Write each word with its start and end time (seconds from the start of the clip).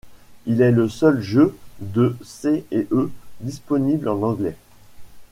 Il 0.47 0.63
est 0.63 0.71
le 0.71 0.89
seul 0.89 1.21
jeu 1.21 1.55
de 1.79 2.17
C&E 2.23 3.11
disponible 3.39 4.09
en 4.09 4.19
anglais. 4.23 4.57